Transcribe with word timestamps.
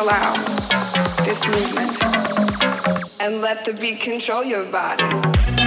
Allow 0.00 0.32
this 1.24 1.44
movement. 1.46 1.92
And 3.20 3.42
let 3.42 3.64
the 3.66 3.74
beat 3.74 4.00
control 4.00 4.42
your 4.42 4.64
body. 4.64 5.59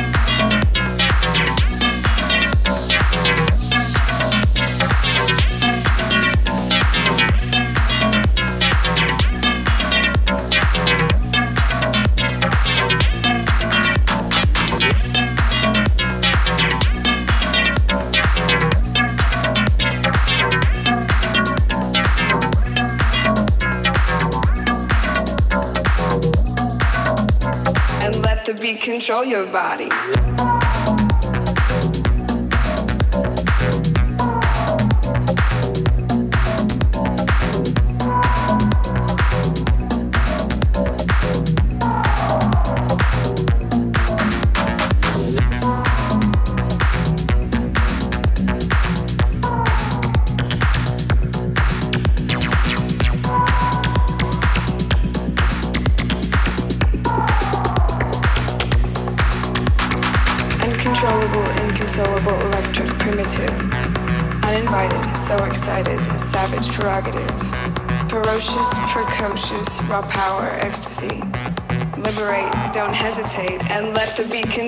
Control 29.03 29.25
your 29.25 29.45
body. 29.47 29.89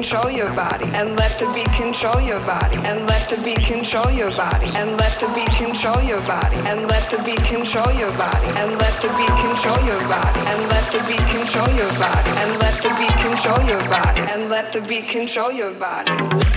Control 0.06 0.32
your 0.32 0.53
body. 0.53 0.86
And 0.93 1.18
let 1.18 1.39
the 1.39 1.51
beat 1.51 1.72
control 1.74 2.22
your 2.22 2.39
body. 2.41 2.78
And 2.86 3.08
let 3.08 3.28
the 3.28 3.38
beat 3.38 3.66
control 3.66 4.12
your 4.12 4.30
body. 4.38 4.68
And 4.68 4.97
let 4.97 5.20
the 5.20 5.28
beat 5.34 5.49
control 5.58 5.99
your 6.03 6.22
body. 6.28 6.58
And 6.70 6.88
let 6.88 7.10
the 7.10 7.18
beat 7.26 7.41
control 7.49 7.91
your 7.97 8.12
body. 8.16 8.47
And 8.53 8.78
let 8.78 9.01
the 9.01 9.10
beat 9.18 9.36
control 9.41 9.82
your 9.84 9.99
body. 10.08 10.39
And 10.45 10.62
let 10.70 10.91
the 10.93 10.99
beat 11.10 11.26
control 11.34 11.70
your 11.74 11.89
body. 11.97 12.30
And 12.38 12.51
let 12.62 12.76
the 12.86 12.93
beat 12.99 13.18
control 13.18 13.66
your 13.66 13.82
body. 13.89 14.22
And 14.30 14.49
let 14.51 14.74
the 14.74 14.82
beat 14.82 15.08
control 15.08 15.51
your 15.51 15.74
body. 15.74 16.55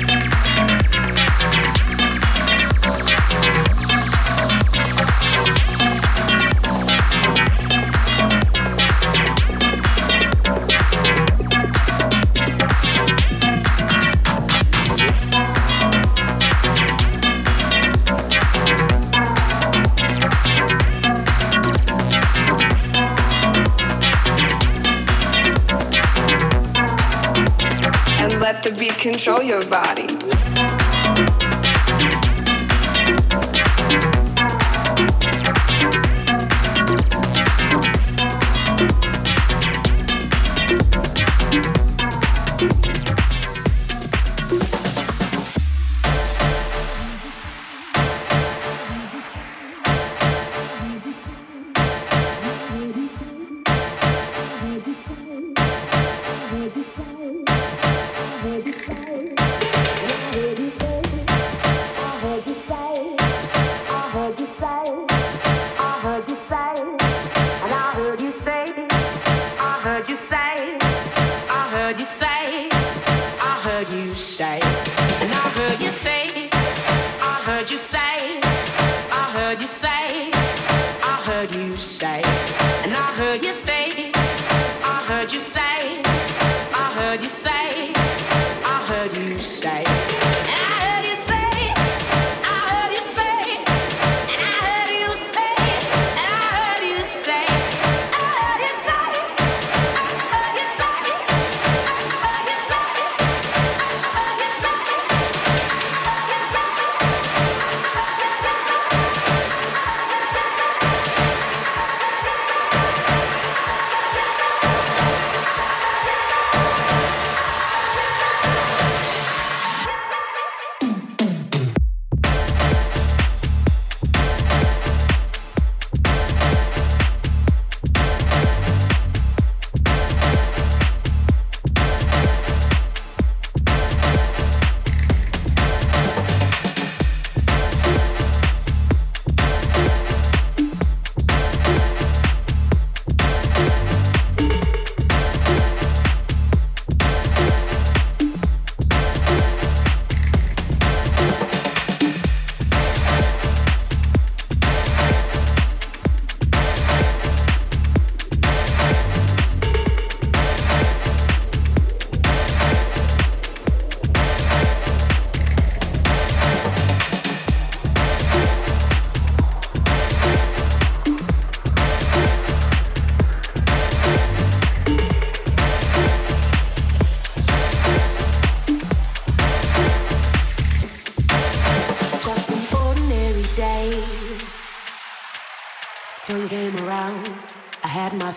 show 29.18 29.42
you 29.42 29.58
about. 29.58 29.87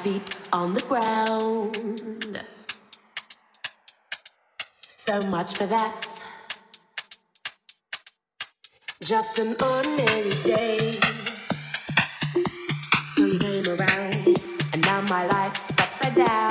feet 0.03 0.41
on 0.51 0.73
the 0.73 0.81
ground. 0.81 2.41
So 4.95 5.21
much 5.27 5.55
for 5.57 5.67
that. 5.67 6.23
Just 9.03 9.37
an 9.37 9.55
ordinary 9.61 10.29
day. 10.43 10.91
So 13.15 13.25
you 13.25 13.37
came 13.37 13.67
around, 13.67 14.39
and 14.73 14.81
now 14.81 15.01
my 15.01 15.27
life's 15.27 15.69
upside 15.77 16.15
down. 16.15 16.50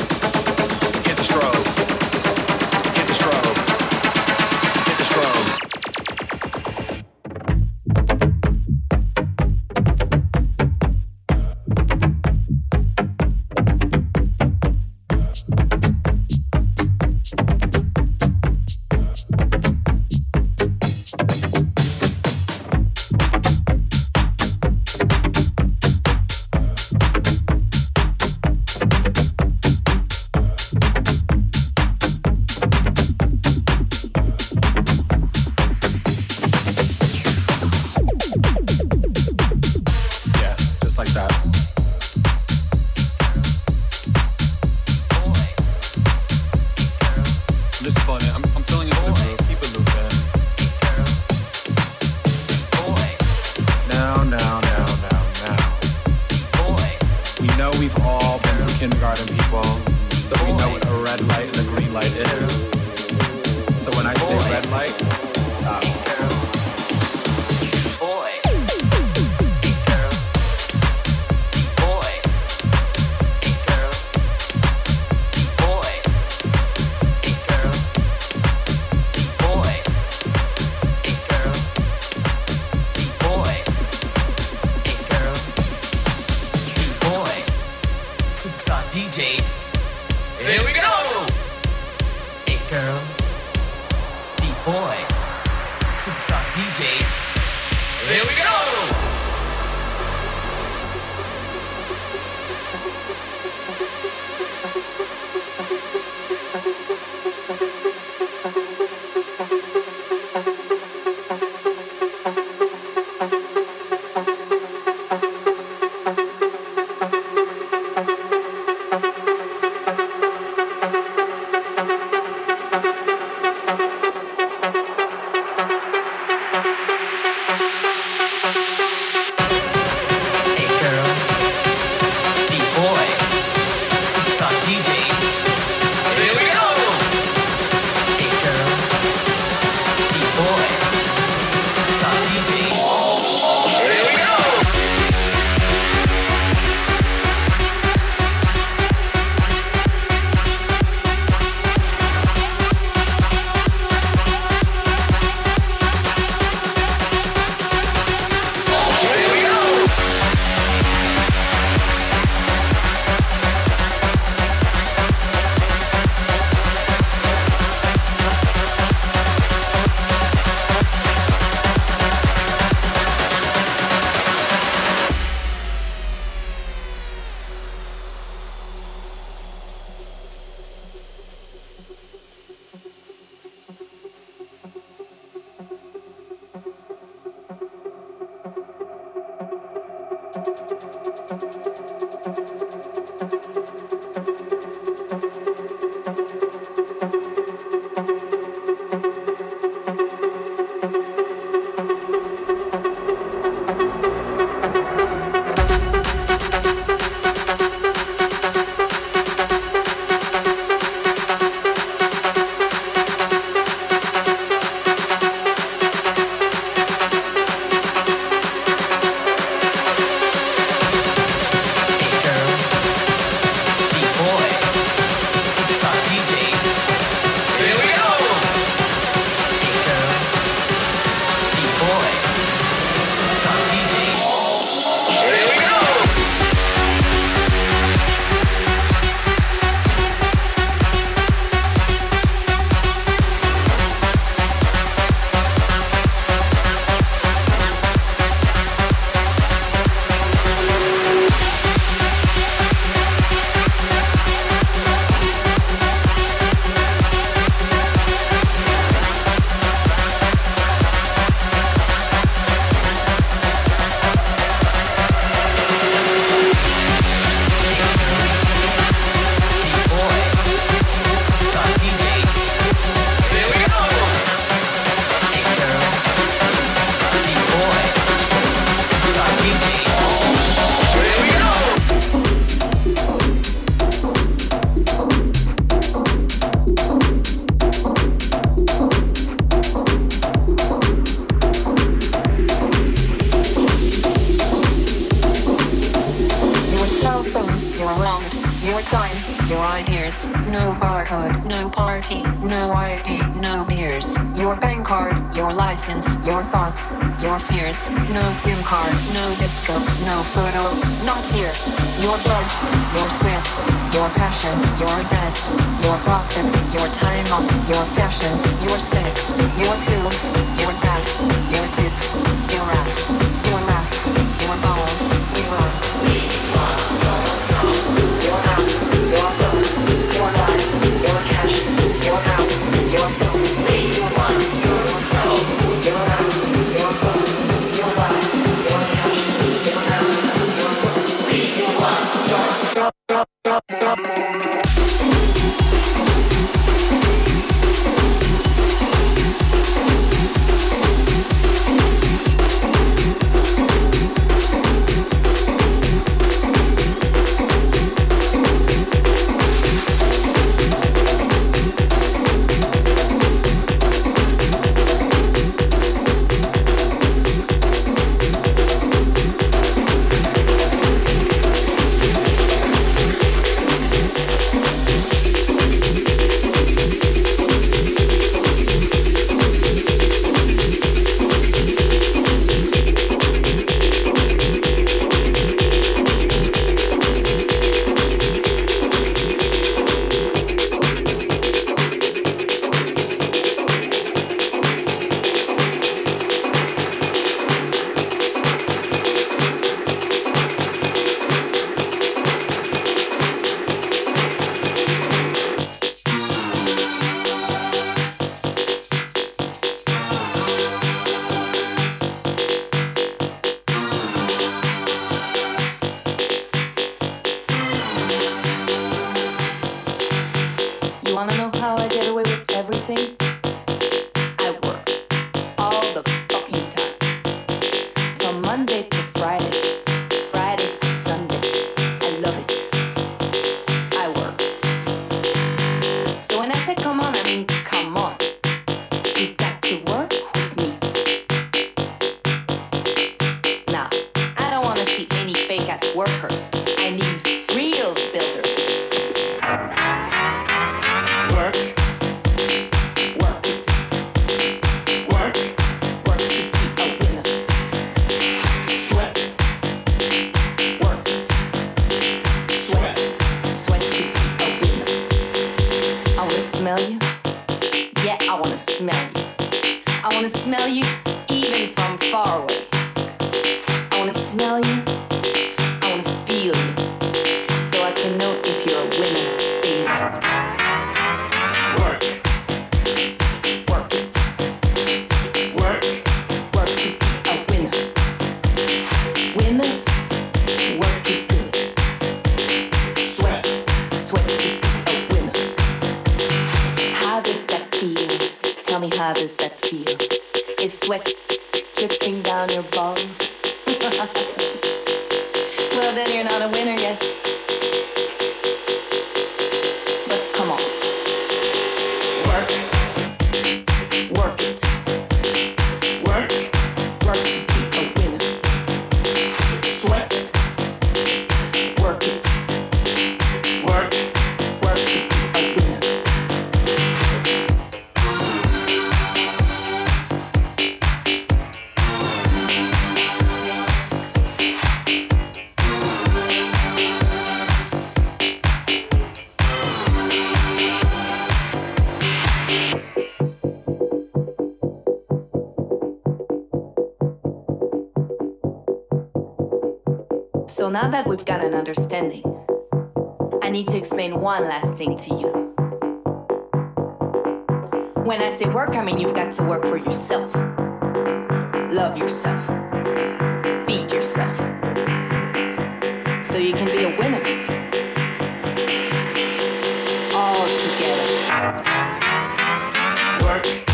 Work. 573.31 573.70